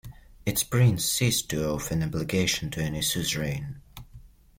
[0.47, 3.79] Its prince ceased to owe an obligation to any suzerain.